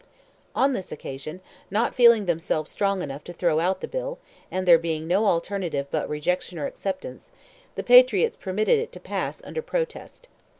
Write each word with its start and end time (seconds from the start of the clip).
On 0.55 0.73
this 0.73 0.91
occasion, 0.91 1.41
not 1.69 1.93
feeling 1.93 2.25
themselves 2.25 2.71
strong 2.71 3.03
enough 3.03 3.23
to 3.25 3.33
throw 3.33 3.59
out 3.59 3.81
the 3.81 3.87
bill, 3.87 4.17
and 4.49 4.67
there 4.67 4.79
being 4.79 5.05
no 5.07 5.27
alternative 5.27 5.85
but 5.91 6.09
rejection 6.09 6.57
or 6.57 6.65
acceptance, 6.65 7.33
the 7.75 7.83
Patriots 7.83 8.35
permitted 8.35 8.79
it 8.79 8.91
to 8.93 8.99
pass 8.99 9.43
under 9.45 9.61
protest. 9.61 10.27